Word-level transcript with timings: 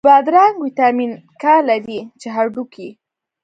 بادرنګ 0.07 0.55
ویټامین 0.65 1.11
K 1.41 1.43
لري، 1.69 1.99
چې 2.19 2.27
هډوکی 2.35 2.89